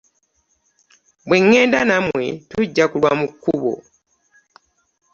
[1.27, 3.73] Bwe ŋŋenda nammwe tujja kulwa mu kkubo.